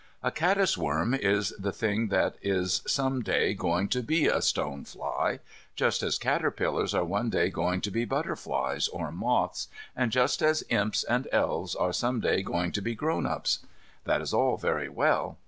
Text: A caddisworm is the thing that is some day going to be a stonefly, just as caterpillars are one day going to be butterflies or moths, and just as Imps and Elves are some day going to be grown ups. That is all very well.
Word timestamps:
A 0.23 0.31
caddisworm 0.31 1.13
is 1.15 1.53
the 1.59 1.71
thing 1.71 2.07
that 2.07 2.33
is 2.41 2.81
some 2.87 3.21
day 3.21 3.53
going 3.53 3.87
to 3.89 4.01
be 4.01 4.25
a 4.25 4.37
stonefly, 4.39 5.41
just 5.75 6.01
as 6.01 6.17
caterpillars 6.17 6.95
are 6.95 7.05
one 7.05 7.29
day 7.29 7.51
going 7.51 7.81
to 7.81 7.91
be 7.91 8.03
butterflies 8.03 8.87
or 8.87 9.11
moths, 9.11 9.67
and 9.95 10.11
just 10.11 10.41
as 10.41 10.63
Imps 10.69 11.03
and 11.03 11.27
Elves 11.31 11.75
are 11.75 11.93
some 11.93 12.19
day 12.19 12.41
going 12.41 12.71
to 12.71 12.81
be 12.81 12.95
grown 12.95 13.27
ups. 13.27 13.59
That 14.05 14.21
is 14.23 14.33
all 14.33 14.57
very 14.57 14.89
well. 14.89 15.37